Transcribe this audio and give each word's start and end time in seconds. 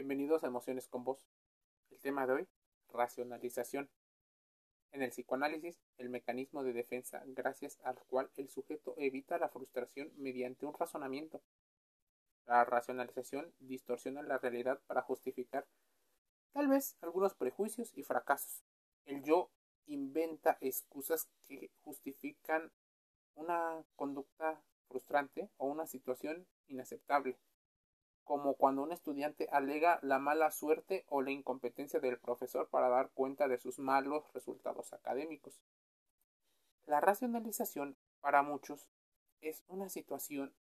Bienvenidos 0.00 0.42
a 0.42 0.46
Emociones 0.46 0.88
con 0.88 1.04
Vos. 1.04 1.28
El 1.90 2.00
tema 2.00 2.26
de 2.26 2.32
hoy, 2.32 2.48
racionalización. 2.88 3.90
En 4.92 5.02
el 5.02 5.10
psicoanálisis, 5.10 5.78
el 5.98 6.08
mecanismo 6.08 6.64
de 6.64 6.72
defensa 6.72 7.22
gracias 7.26 7.78
al 7.84 7.98
cual 8.04 8.30
el 8.36 8.48
sujeto 8.48 8.94
evita 8.96 9.36
la 9.36 9.50
frustración 9.50 10.10
mediante 10.16 10.64
un 10.64 10.72
razonamiento. 10.72 11.42
La 12.46 12.64
racionalización 12.64 13.52
distorsiona 13.58 14.22
la 14.22 14.38
realidad 14.38 14.80
para 14.86 15.02
justificar 15.02 15.66
tal 16.54 16.68
vez 16.68 16.96
algunos 17.02 17.34
prejuicios 17.34 17.92
y 17.94 18.02
fracasos. 18.02 18.64
El 19.04 19.22
yo 19.22 19.50
inventa 19.84 20.56
excusas 20.62 21.28
que 21.46 21.72
justifican 21.82 22.72
una 23.34 23.84
conducta 23.96 24.62
frustrante 24.88 25.50
o 25.58 25.66
una 25.66 25.86
situación 25.86 26.46
inaceptable 26.68 27.36
como 28.24 28.54
cuando 28.54 28.82
un 28.82 28.92
estudiante 28.92 29.48
alega 29.50 29.98
la 30.02 30.18
mala 30.18 30.50
suerte 30.50 31.04
o 31.08 31.22
la 31.22 31.30
incompetencia 31.30 32.00
del 32.00 32.18
profesor 32.18 32.68
para 32.68 32.88
dar 32.88 33.10
cuenta 33.10 33.48
de 33.48 33.58
sus 33.58 33.78
malos 33.78 34.24
resultados 34.32 34.92
académicos. 34.92 35.60
La 36.86 37.00
racionalización 37.00 37.96
para 38.20 38.42
muchos 38.42 38.88
es 39.40 39.64
una 39.68 39.88
situación 39.88 40.54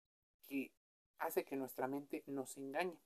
que 0.48 0.72
hace 1.18 1.44
que 1.44 1.56
nuestra 1.56 1.88
mente 1.88 2.22
nos 2.26 2.56
engañe. 2.56 2.98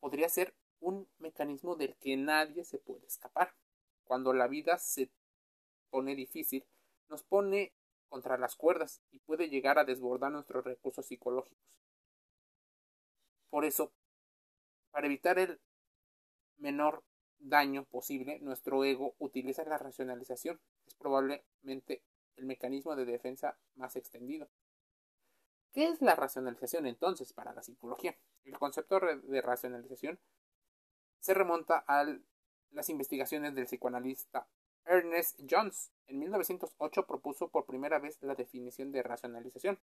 Podría 0.00 0.28
ser 0.28 0.54
un 0.80 1.08
mecanismo 1.18 1.76
del 1.76 1.96
que 1.96 2.16
nadie 2.16 2.64
se 2.64 2.78
puede 2.78 3.06
escapar. 3.06 3.54
Cuando 4.04 4.32
la 4.32 4.48
vida 4.48 4.78
se 4.78 5.10
pone 5.90 6.14
difícil, 6.14 6.66
nos 7.08 7.22
pone 7.22 7.72
contra 8.08 8.38
las 8.38 8.54
cuerdas 8.54 9.02
y 9.10 9.18
puede 9.20 9.48
llegar 9.48 9.78
a 9.78 9.84
desbordar 9.84 10.30
nuestros 10.30 10.64
recursos 10.64 11.06
psicológicos. 11.06 11.83
Por 13.54 13.64
eso, 13.64 13.92
para 14.90 15.06
evitar 15.06 15.38
el 15.38 15.60
menor 16.56 17.04
daño 17.38 17.84
posible, 17.84 18.40
nuestro 18.40 18.82
ego 18.82 19.14
utiliza 19.20 19.62
la 19.62 19.78
racionalización. 19.78 20.60
Es 20.88 20.96
probablemente 20.96 22.02
el 22.34 22.46
mecanismo 22.46 22.96
de 22.96 23.04
defensa 23.04 23.56
más 23.76 23.94
extendido. 23.94 24.48
¿Qué 25.72 25.86
es 25.86 26.02
la 26.02 26.16
racionalización 26.16 26.88
entonces 26.88 27.32
para 27.32 27.54
la 27.54 27.62
psicología? 27.62 28.18
El 28.42 28.58
concepto 28.58 28.98
de 28.98 29.40
racionalización 29.40 30.18
se 31.20 31.32
remonta 31.32 31.84
a 31.86 32.12
las 32.72 32.88
investigaciones 32.88 33.54
del 33.54 33.66
psicoanalista 33.66 34.48
Ernest 34.84 35.40
Jones. 35.48 35.92
En 36.08 36.18
1908 36.18 37.06
propuso 37.06 37.50
por 37.50 37.66
primera 37.66 38.00
vez 38.00 38.18
la 38.20 38.34
definición 38.34 38.90
de 38.90 39.04
racionalización. 39.04 39.78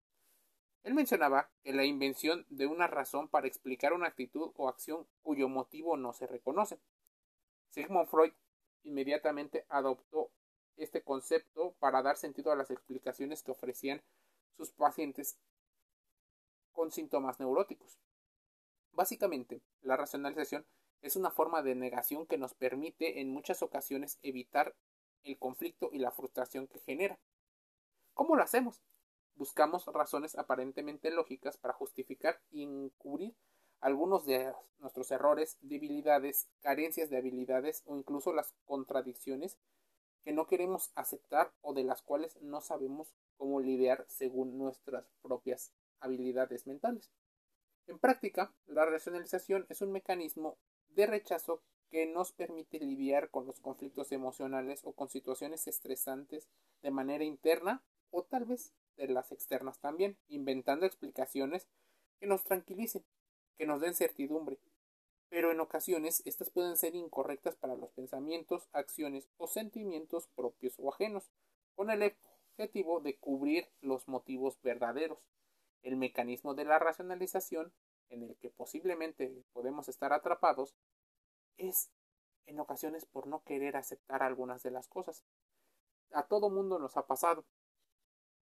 Él 0.88 0.94
mencionaba 0.94 1.50
que 1.62 1.74
la 1.74 1.84
invención 1.84 2.46
de 2.48 2.66
una 2.66 2.86
razón 2.86 3.28
para 3.28 3.46
explicar 3.46 3.92
una 3.92 4.06
actitud 4.06 4.52
o 4.56 4.70
acción 4.70 5.06
cuyo 5.22 5.46
motivo 5.46 5.98
no 5.98 6.14
se 6.14 6.26
reconoce. 6.26 6.80
Sigmund 7.68 8.08
Freud 8.08 8.32
inmediatamente 8.84 9.66
adoptó 9.68 10.30
este 10.78 11.02
concepto 11.02 11.74
para 11.78 12.00
dar 12.00 12.16
sentido 12.16 12.52
a 12.52 12.56
las 12.56 12.70
explicaciones 12.70 13.42
que 13.42 13.50
ofrecían 13.50 14.00
sus 14.56 14.70
pacientes 14.70 15.36
con 16.72 16.90
síntomas 16.90 17.38
neuróticos. 17.38 17.98
Básicamente, 18.92 19.60
la 19.82 19.98
racionalización 19.98 20.64
es 21.02 21.16
una 21.16 21.30
forma 21.30 21.60
de 21.60 21.74
negación 21.74 22.26
que 22.26 22.38
nos 22.38 22.54
permite 22.54 23.20
en 23.20 23.28
muchas 23.28 23.62
ocasiones 23.62 24.18
evitar 24.22 24.74
el 25.22 25.38
conflicto 25.38 25.90
y 25.92 25.98
la 25.98 26.12
frustración 26.12 26.66
que 26.66 26.80
genera. 26.80 27.18
¿Cómo 28.14 28.36
lo 28.36 28.42
hacemos? 28.42 28.80
Buscamos 29.38 29.86
razones 29.86 30.36
aparentemente 30.36 31.10
lógicas 31.10 31.56
para 31.56 31.72
justificar 31.72 32.40
y 32.50 32.64
encubrir 32.64 33.34
algunos 33.80 34.26
de 34.26 34.52
nuestros 34.78 35.10
errores, 35.12 35.56
debilidades, 35.62 36.48
carencias 36.60 37.08
de 37.08 37.16
habilidades 37.16 37.82
o 37.86 37.96
incluso 37.96 38.32
las 38.32 38.52
contradicciones 38.64 39.56
que 40.24 40.32
no 40.32 40.46
queremos 40.48 40.90
aceptar 40.96 41.52
o 41.62 41.72
de 41.72 41.84
las 41.84 42.02
cuales 42.02 42.36
no 42.42 42.60
sabemos 42.60 43.14
cómo 43.36 43.60
lidiar 43.60 44.04
según 44.08 44.58
nuestras 44.58 45.06
propias 45.22 45.72
habilidades 46.00 46.66
mentales. 46.66 47.08
En 47.86 48.00
práctica, 48.00 48.52
la 48.66 48.84
racionalización 48.84 49.66
es 49.68 49.80
un 49.80 49.92
mecanismo 49.92 50.58
de 50.88 51.06
rechazo 51.06 51.62
que 51.90 52.06
nos 52.06 52.32
permite 52.32 52.80
lidiar 52.80 53.30
con 53.30 53.46
los 53.46 53.60
conflictos 53.60 54.10
emocionales 54.10 54.80
o 54.82 54.92
con 54.92 55.08
situaciones 55.08 55.68
estresantes 55.68 56.48
de 56.82 56.90
manera 56.90 57.24
interna 57.24 57.82
o 58.10 58.24
tal 58.24 58.44
vez 58.44 58.74
de 58.98 59.08
las 59.08 59.32
externas 59.32 59.78
también, 59.80 60.18
inventando 60.28 60.84
explicaciones 60.84 61.68
que 62.20 62.26
nos 62.26 62.44
tranquilicen, 62.44 63.04
que 63.56 63.66
nos 63.66 63.80
den 63.80 63.94
certidumbre. 63.94 64.58
Pero 65.30 65.50
en 65.50 65.60
ocasiones 65.60 66.22
estas 66.24 66.50
pueden 66.50 66.76
ser 66.76 66.94
incorrectas 66.94 67.56
para 67.56 67.76
los 67.76 67.90
pensamientos, 67.92 68.68
acciones 68.72 69.28
o 69.36 69.46
sentimientos 69.46 70.28
propios 70.34 70.74
o 70.78 70.92
ajenos, 70.92 71.30
con 71.74 71.90
el 71.90 72.14
objetivo 72.58 73.00
de 73.00 73.16
cubrir 73.16 73.68
los 73.80 74.08
motivos 74.08 74.60
verdaderos. 74.62 75.18
El 75.82 75.96
mecanismo 75.96 76.54
de 76.54 76.64
la 76.64 76.78
racionalización, 76.78 77.72
en 78.08 78.22
el 78.22 78.36
que 78.36 78.50
posiblemente 78.50 79.44
podemos 79.52 79.88
estar 79.88 80.12
atrapados, 80.12 80.74
es 81.56 81.90
en 82.46 82.58
ocasiones 82.58 83.04
por 83.04 83.26
no 83.26 83.42
querer 83.44 83.76
aceptar 83.76 84.22
algunas 84.22 84.62
de 84.62 84.70
las 84.70 84.88
cosas. 84.88 85.22
A 86.12 86.26
todo 86.26 86.48
mundo 86.50 86.78
nos 86.78 86.96
ha 86.96 87.06
pasado. 87.06 87.44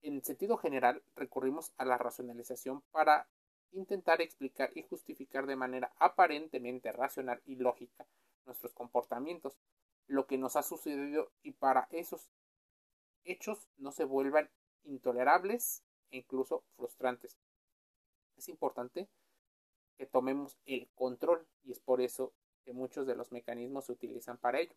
En 0.02 0.22
sentido 0.22 0.56
general, 0.56 1.02
recurrimos 1.14 1.72
a 1.78 1.84
la 1.84 1.96
racionalización 1.96 2.82
para 2.90 3.28
intentar 3.70 4.20
explicar 4.20 4.70
y 4.74 4.82
justificar 4.82 5.46
de 5.46 5.56
manera 5.56 5.92
aparentemente 5.98 6.92
racional 6.92 7.40
y 7.46 7.56
lógica 7.56 8.06
nuestros 8.44 8.74
comportamientos, 8.74 9.56
lo 10.08 10.26
que 10.26 10.38
nos 10.38 10.56
ha 10.56 10.62
sucedido 10.62 11.30
y 11.42 11.52
para 11.52 11.86
esos 11.90 12.30
hechos 13.24 13.68
no 13.76 13.92
se 13.92 14.04
vuelvan 14.04 14.50
intolerables 14.84 15.84
e 16.10 16.18
incluso 16.18 16.64
frustrantes. 16.76 17.38
Es 18.36 18.48
importante 18.48 19.08
que 19.96 20.06
tomemos 20.06 20.58
el 20.66 20.88
control 20.94 21.46
y 21.62 21.72
es 21.72 21.78
por 21.78 22.00
eso 22.00 22.32
que 22.64 22.72
muchos 22.72 23.06
de 23.06 23.14
los 23.14 23.30
mecanismos 23.30 23.86
se 23.86 23.92
utilizan 23.92 24.38
para 24.38 24.60
ello. 24.60 24.74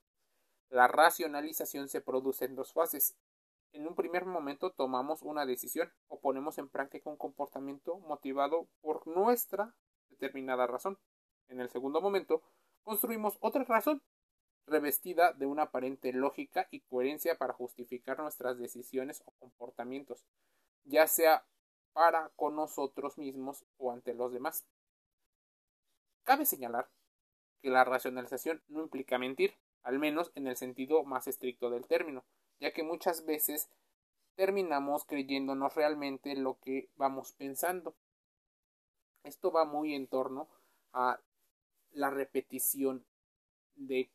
La 0.69 0.87
racionalización 0.87 1.89
se 1.89 2.01
produce 2.01 2.45
en 2.45 2.55
dos 2.55 2.73
fases, 2.73 3.15
en 3.73 3.87
un 3.87 3.95
primer 3.95 4.25
momento 4.25 4.71
tomamos 4.71 5.21
una 5.21 5.45
decisión 5.45 5.91
o 6.07 6.19
ponemos 6.19 6.57
en 6.57 6.69
práctica 6.69 7.09
un 7.09 7.17
comportamiento 7.17 7.99
motivado 7.99 8.67
por 8.81 9.05
nuestra 9.07 9.75
determinada 10.09 10.67
razón. 10.67 10.97
En 11.47 11.59
el 11.59 11.69
segundo 11.69 12.01
momento, 12.01 12.41
construimos 12.83 13.37
otra 13.41 13.63
razón, 13.63 14.01
revestida 14.65 15.33
de 15.33 15.45
una 15.45 15.63
aparente 15.63 16.11
lógica 16.13 16.67
y 16.71 16.81
coherencia 16.81 17.37
para 17.37 17.53
justificar 17.53 18.19
nuestras 18.19 18.57
decisiones 18.57 19.21
o 19.25 19.31
comportamientos, 19.39 20.25
ya 20.83 21.07
sea 21.07 21.45
para 21.93 22.29
con 22.35 22.55
nosotros 22.55 23.17
mismos 23.17 23.65
o 23.77 23.91
ante 23.91 24.13
los 24.13 24.33
demás. 24.33 24.65
Cabe 26.23 26.45
señalar 26.45 26.89
que 27.61 27.69
la 27.69 27.83
racionalización 27.83 28.63
no 28.67 28.81
implica 28.81 29.17
mentir, 29.17 29.55
al 29.83 29.99
menos 29.99 30.31
en 30.35 30.47
el 30.47 30.57
sentido 30.57 31.03
más 31.03 31.27
estricto 31.27 31.69
del 31.69 31.87
término, 31.87 32.25
ya 32.59 32.71
que 32.71 32.83
muchas 32.83 33.25
veces 33.25 33.69
terminamos 34.35 35.05
creyéndonos 35.05 35.75
realmente 35.75 36.35
lo 36.35 36.59
que 36.59 36.89
vamos 36.95 37.33
pensando. 37.33 37.95
Esto 39.23 39.51
va 39.51 39.65
muy 39.65 39.95
en 39.95 40.07
torno 40.07 40.47
a 40.93 41.19
la 41.91 42.09
repetición 42.09 43.05
de 43.75 44.09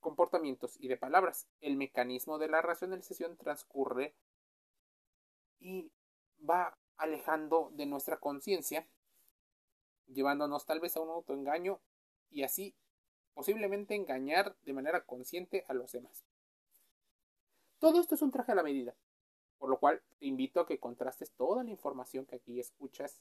comportamientos 0.00 0.76
y 0.78 0.88
de 0.88 0.96
palabras. 0.96 1.48
El 1.60 1.76
mecanismo 1.76 2.38
de 2.38 2.48
la 2.48 2.60
racionalización 2.60 3.36
transcurre 3.36 4.14
y 5.60 5.90
va 6.38 6.76
alejando 6.96 7.70
de 7.72 7.86
nuestra 7.86 8.18
conciencia, 8.18 8.86
llevándonos 10.06 10.66
tal 10.66 10.80
vez 10.80 10.96
a 10.96 11.00
un 11.00 11.10
autoengaño 11.10 11.80
y 12.30 12.42
así 12.42 12.74
posiblemente 13.32 13.94
engañar 13.94 14.56
de 14.62 14.74
manera 14.74 15.04
consciente 15.04 15.64
a 15.68 15.74
los 15.74 15.92
demás. 15.92 16.24
Todo 17.84 18.00
esto 18.00 18.14
es 18.14 18.22
un 18.22 18.30
traje 18.30 18.50
a 18.50 18.54
la 18.54 18.62
medida, 18.62 18.96
por 19.58 19.68
lo 19.68 19.78
cual 19.78 20.02
te 20.18 20.24
invito 20.24 20.58
a 20.58 20.66
que 20.66 20.80
contrastes 20.80 21.32
toda 21.32 21.62
la 21.62 21.68
información 21.68 22.24
que 22.24 22.36
aquí 22.36 22.58
escuchas. 22.58 23.20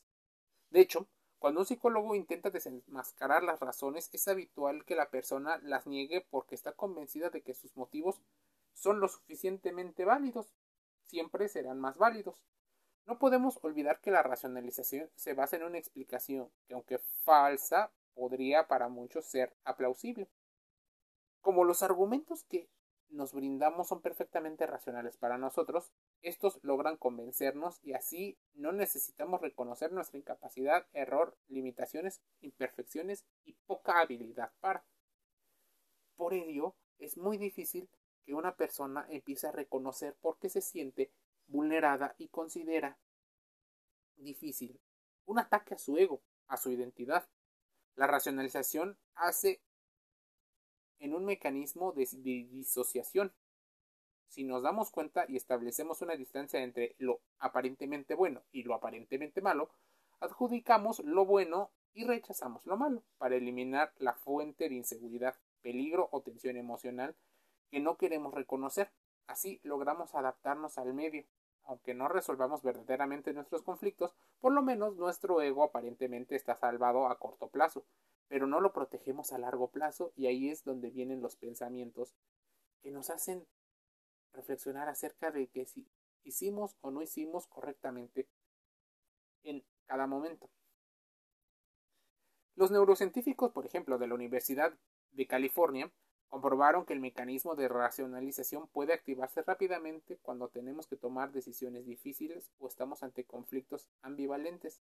De 0.70 0.80
hecho, 0.80 1.10
cuando 1.38 1.60
un 1.60 1.66
psicólogo 1.66 2.16
intenta 2.16 2.50
desenmascarar 2.50 3.44
las 3.44 3.60
razones, 3.60 4.10
es 4.14 4.26
habitual 4.30 4.86
que 4.86 4.96
la 4.96 5.10
persona 5.10 5.60
las 5.64 5.86
niegue 5.86 6.26
porque 6.30 6.56
está 6.56 6.72
convencida 6.72 7.30
de 7.30 7.42
que 7.42 7.54
sus 7.54 7.76
motivos 7.76 8.22
son 8.72 9.02
lo 9.02 9.10
suficientemente 9.10 10.06
válidos. 10.06 10.56
Siempre 11.08 11.50
serán 11.50 11.82
más 11.82 11.98
válidos. 11.98 12.42
No 13.06 13.20
podemos 13.20 13.60
olvidar 13.64 14.00
que 14.00 14.12
la 14.12 14.24
racionalización 14.24 15.12
se 15.16 15.34
basa 15.34 15.58
en 15.58 15.64
una 15.64 15.78
explicación 15.78 16.50
que, 16.70 16.76
aunque 16.76 17.00
falsa, 17.26 17.92
podría 18.14 18.70
para 18.70 18.88
muchos 18.88 19.26
ser 19.26 19.54
aplausible. 19.66 20.30
Como 21.42 21.66
los 21.66 21.84
argumentos 21.84 22.46
que 22.46 22.70
nos 23.14 23.32
brindamos 23.32 23.88
son 23.88 24.02
perfectamente 24.02 24.66
racionales 24.66 25.18
para 25.18 25.38
nosotros, 25.38 25.94
estos 26.22 26.60
logran 26.64 26.98
convencernos 26.98 27.80
y 27.84 27.94
así 27.94 28.38
no 28.54 28.72
necesitamos 28.72 29.40
reconocer 29.40 29.92
nuestra 29.92 30.18
incapacidad, 30.18 30.88
error, 30.94 31.38
limitaciones, 31.48 32.22
imperfecciones 32.42 33.26
y 33.46 33.54
poca 33.66 34.00
habilidad 34.00 34.52
para. 34.60 34.84
Por 36.16 36.34
ello, 36.34 36.76
es 36.98 37.18
muy 37.18 37.38
difícil 37.38 37.90
que 38.26 38.34
una 38.34 38.56
persona 38.56 39.06
empiece 39.10 39.48
a 39.48 39.52
reconocer 39.52 40.16
por 40.16 40.40
qué 40.40 40.50
se 40.50 40.62
siente 40.62 41.12
vulnerada 41.48 42.16
y 42.18 42.30
considera 42.30 42.98
difícil 44.16 44.80
un 45.26 45.40
ataque 45.40 45.76
a 45.76 45.78
su 45.78 45.98
ego, 45.98 46.22
a 46.48 46.58
su 46.58 46.72
identidad. 46.72 47.28
La 47.96 48.08
racionalización 48.08 48.98
hace 49.16 49.62
en 51.04 51.14
un 51.14 51.26
mecanismo 51.26 51.92
de, 51.92 52.08
disociación. 52.50 53.34
Si 54.30 54.46
nos 54.46 54.64
damos 54.64 54.90
cuenta 54.90 55.26
y 55.28 55.36
establecemos 55.36 56.02
una 56.02 56.16
distancia 56.16 56.64
entre 56.64 56.96
lo 56.98 57.20
aparentemente 57.40 58.16
bueno 58.16 58.42
y 58.54 58.64
lo 58.64 58.74
aparentemente 58.74 59.42
malo, 59.42 59.70
adjudicamos 60.22 61.00
lo 61.00 61.26
bueno 61.26 61.72
y 61.94 62.06
rechazamos 62.06 62.66
lo 62.66 62.78
malo 62.78 63.04
para 63.18 63.36
eliminar 63.36 63.92
la 63.98 64.14
fuente 64.14 64.70
de 64.70 64.76
inseguridad, 64.76 65.36
peligro 65.62 66.08
o 66.12 66.22
tensión 66.22 66.56
emocional 66.56 67.16
que 67.70 67.82
no 67.82 67.98
queremos 67.98 68.34
reconocer. 68.34 68.90
Así 69.28 69.60
logramos 69.64 70.16
adaptarnos 70.16 70.78
al 70.78 70.94
medio. 70.94 71.26
Aunque 71.66 71.94
no 71.94 72.08
resolvamos 72.08 72.64
verdaderamente 72.64 73.34
nuestros 73.34 73.62
conflictos, 73.62 74.16
por 74.40 74.54
lo 74.54 74.62
menos 74.62 74.96
nuestro 74.96 75.42
ego 75.42 75.64
aparentemente 75.64 76.36
está 76.36 76.56
salvado 76.56 77.08
a 77.08 77.20
corto 77.20 77.50
plazo, 77.50 77.86
pero 78.28 78.48
no 78.48 78.60
lo 78.60 78.74
protegemos 78.74 79.32
a 79.32 79.38
largo 79.38 79.70
plazo 79.70 80.12
y 80.16 80.28
ahí 80.28 80.50
es 80.50 80.64
donde 80.64 80.90
vienen 80.90 81.22
los 81.22 81.36
pensamientos 81.36 82.16
que 82.82 82.92
nos 82.92 83.10
hacen 83.10 83.46
reflexionar 84.34 84.90
acerca 84.90 85.32
de 85.32 85.48
que 85.48 85.66
si 85.66 85.88
hicimos 86.24 86.76
o 86.82 86.92
no 86.92 87.02
hicimos 87.02 87.48
correctamente 87.48 88.28
en 89.44 89.64
cada 89.86 90.08
momento. 90.08 90.50
Los 92.56 92.72
neurocientíficos, 92.72 93.52
por 93.52 93.66
ejemplo, 93.66 93.98
de 93.98 94.08
la 94.08 94.16
Universidad 94.16 94.74
de 95.12 95.28
California, 95.28 95.92
comprobaron 96.28 96.86
que 96.86 96.94
el 96.94 97.00
mecanismo 97.00 97.56
de 97.56 97.68
racionalización 97.68 98.68
puede 98.68 98.94
activarse 98.94 99.44
rápidamente 99.44 100.18
cuando 100.22 100.50
tenemos 100.50 100.88
que 100.88 100.96
tomar 100.96 101.32
decisiones 101.32 101.86
difíciles 101.86 102.52
o 102.58 102.68
estamos 102.68 103.04
ante 103.04 103.24
conflictos 103.24 103.90
ambivalentes, 104.02 104.82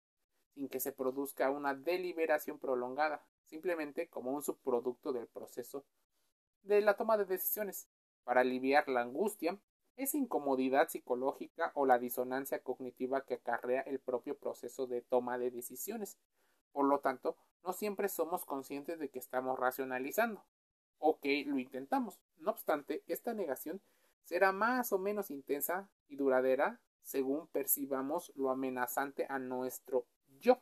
sin 0.54 0.70
que 0.70 0.80
se 0.80 0.92
produzca 0.92 1.50
una 1.50 1.74
deliberación 1.74 2.60
prolongada, 2.60 3.24
simplemente 3.46 4.08
como 4.08 4.32
un 4.32 4.42
subproducto 4.42 5.14
del 5.14 5.28
proceso 5.28 5.86
de 6.64 6.82
la 6.82 6.96
toma 6.96 7.18
de 7.18 7.26
decisiones. 7.26 7.88
Para 8.24 8.42
aliviar 8.42 8.88
la 8.88 9.02
angustia, 9.02 9.60
esa 9.96 10.18
incomodidad 10.18 10.90
psicológica 10.90 11.72
o 11.76 11.86
la 11.86 12.00
disonancia 12.00 12.62
cognitiva 12.62 13.26
que 13.26 13.36
acarrea 13.36 13.82
el 13.82 14.00
propio 14.00 14.38
proceso 14.38 14.88
de 14.88 15.02
toma 15.02 15.38
de 15.38 15.52
decisiones. 15.52 16.18
Por 16.72 16.86
lo 16.86 17.00
tanto, 17.00 17.36
no 17.64 17.74
siempre 17.74 18.10
somos 18.10 18.46
conscientes 18.46 19.00
de 19.00 19.10
que 19.10 19.20
estamos 19.20 19.60
racionalizando 19.60 20.46
o 20.98 21.20
que 21.20 21.44
lo 21.46 21.58
intentamos. 21.60 22.20
No 22.38 22.52
obstante, 22.52 23.04
esta 23.08 23.34
negación 23.34 23.82
será 24.24 24.52
más 24.52 24.94
o 24.94 25.00
menos 25.00 25.32
intensa 25.32 25.90
y 26.08 26.16
duradera 26.16 26.80
según 27.02 27.48
percibamos 27.48 28.32
lo 28.36 28.52
amenazante 28.52 29.26
a 29.28 29.40
nuestro 29.40 30.06
yo. 30.42 30.62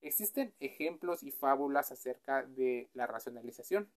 Existen 0.00 0.54
ejemplos 0.60 1.22
y 1.22 1.30
fábulas 1.30 1.92
acerca 1.92 2.44
de 2.44 2.88
la 2.94 3.06
racionalización, 3.06 3.92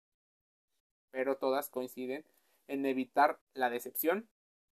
pero 1.11 1.37
todas 1.37 1.69
coinciden 1.69 2.25
en 2.67 2.85
evitar 2.85 3.39
la 3.53 3.69
decepción, 3.69 4.29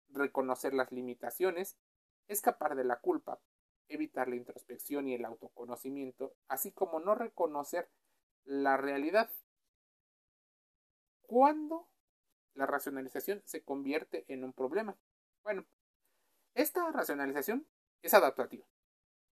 reconocer 0.10 0.74
las 0.74 0.92
limitaciones, 0.92 1.78
escapar 2.28 2.75
de 2.75 2.84
la 2.84 3.00
culpa, 3.00 3.40
evitar 3.88 4.28
la 4.28 4.36
introspección 4.36 5.08
y 5.08 5.16
el 5.16 5.25
autoconocimiento, 5.25 6.36
así 6.48 6.72
como 6.72 7.00
no 7.00 7.16
reconocer 7.16 7.90
la 8.44 8.78
realidad. 8.78 9.30
¿Cuándo 11.22 11.88
la 12.54 12.66
racionalización 12.66 13.42
se 13.46 13.64
convierte 13.64 14.26
en 14.28 14.44
un 14.44 14.54
problema? 14.54 14.98
Bueno, 15.44 15.66
esta 16.54 16.92
racionalización 16.92 17.68
es 18.02 18.14
adaptativa, 18.14 18.66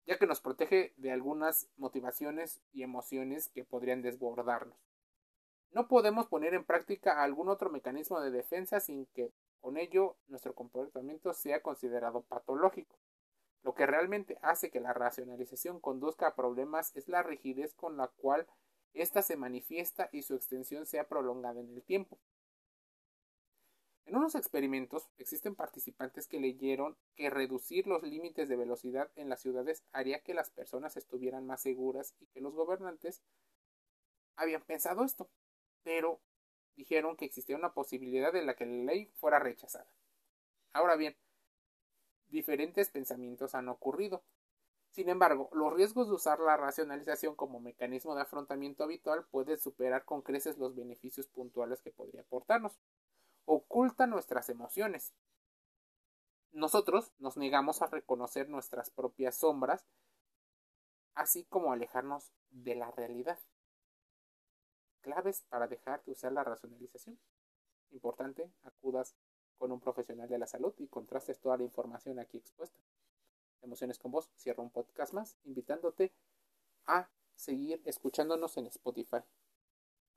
ya 0.06 0.18
que 0.18 0.28
nos 0.28 0.42
protege 0.42 0.94
de 0.98 1.12
algunas 1.12 1.70
motivaciones 1.78 2.62
y 2.72 2.84
emociones 2.84 3.50
que 3.50 3.64
podrían 3.64 4.02
desbordarnos. 4.02 4.78
No 5.72 5.88
podemos 5.88 6.28
poner 6.28 6.54
en 6.54 6.66
práctica 6.66 7.24
algún 7.24 7.50
otro 7.50 7.70
mecanismo 7.70 8.20
de 8.22 8.32
defensa 8.32 8.80
sin 8.80 9.08
que 9.08 9.32
con 9.60 9.78
ello 9.78 10.18
nuestro 10.28 10.54
comportamiento 10.54 11.34
sea 11.34 11.62
considerado 11.62 12.22
patológico. 12.22 12.98
Lo 13.64 13.74
que 13.74 13.86
realmente 13.86 14.38
hace 14.42 14.70
que 14.70 14.82
la 14.82 14.94
racionalización 14.94 15.80
conduzca 15.80 16.28
a 16.28 16.36
problemas 16.36 16.96
es 16.96 17.08
la 17.08 17.24
rigidez 17.24 17.74
con 17.74 17.98
la 17.98 18.10
cual 18.10 18.46
ésta 18.94 19.22
se 19.22 19.38
manifiesta 19.38 20.10
y 20.12 20.24
su 20.24 20.36
extensión 20.36 20.86
sea 20.86 21.08
prolongada 21.08 21.62
en 21.62 21.70
el 21.70 21.82
tiempo. 21.82 22.20
En 24.06 24.18
unos 24.18 24.36
experimentos 24.36 25.10
existen 25.18 25.56
participantes 25.56 26.28
que 26.28 26.40
leyeron 26.40 26.98
que 27.16 27.30
reducir 27.30 27.88
los 27.88 28.04
límites 28.04 28.50
de 28.50 28.58
velocidad 28.58 29.10
en 29.16 29.30
las 29.30 29.42
ciudades 29.42 29.84
haría 29.92 30.20
que 30.20 30.34
las 30.34 30.50
personas 30.50 30.98
estuvieran 30.98 31.46
más 31.46 31.62
seguras 31.62 32.14
y 32.20 32.26
que 32.28 32.42
los 32.42 32.54
gobernantes 32.54 33.22
habían 34.36 34.62
pensado 34.64 35.06
esto, 35.06 35.30
pero 35.84 36.20
dijeron 36.76 37.16
que 37.16 37.26
existía 37.26 37.56
una 37.56 37.74
posibilidad 37.74 38.34
de 38.34 38.44
la 38.44 38.56
que 38.56 38.66
la 38.66 38.84
ley 38.84 39.12
fuera 39.16 39.40
rechazada. 39.40 39.94
Ahora 40.74 40.96
bien, 40.96 41.16
diferentes 42.28 42.90
pensamientos 42.90 43.56
han 43.56 43.70
ocurrido. 43.70 44.24
Sin 44.90 45.10
embargo, 45.10 45.50
los 45.54 45.74
riesgos 45.74 46.08
de 46.08 46.16
usar 46.16 46.40
la 46.40 46.58
racionalización 46.58 47.36
como 47.36 47.60
mecanismo 47.60 48.16
de 48.16 48.22
afrontamiento 48.22 48.84
habitual 48.84 49.26
pueden 49.32 49.60
superar 49.60 50.06
con 50.06 50.22
creces 50.22 50.58
los 50.58 50.76
beneficios 50.76 51.28
puntuales 51.28 51.82
que 51.82 51.92
podría 51.92 52.22
aportarnos. 52.22 52.78
Oculta 53.46 54.08
nuestras 54.08 54.50
emociones. 54.50 55.14
Nosotros 56.52 57.12
nos 57.18 57.36
negamos 57.36 57.82
a 57.82 57.88
reconocer 57.88 58.48
nuestras 58.48 58.90
propias 58.90 59.38
sombras, 59.38 59.86
así 61.16 61.46
como 61.46 61.74
alejarnos 61.74 62.32
de 62.52 62.76
la 62.76 62.92
realidad. 62.92 63.40
Claves 65.02 65.42
para 65.50 65.68
dejar 65.68 66.04
de 66.06 66.12
usar 66.12 66.32
la 66.32 66.44
racionalización. 66.44 67.20
Importante, 67.92 68.52
acudas 68.62 69.16
con 69.58 69.72
un 69.72 69.80
profesional 69.80 70.30
de 70.30 70.38
la 70.38 70.48
salud 70.48 70.74
y 70.78 70.88
contrastes 70.88 71.40
toda 71.40 71.58
la 71.58 71.64
información 71.64 72.20
aquí 72.20 72.38
expuesta. 72.38 72.80
Emociones 73.62 73.98
con 73.98 74.12
vos 74.12 74.30
cierra 74.36 74.64
un 74.64 74.72
podcast 74.72 75.14
más, 75.14 75.38
invitándote 75.44 76.14
a 76.86 77.10
seguir 77.36 77.82
escuchándonos 77.86 78.58
en 78.58 78.68
Spotify. 78.68 79.24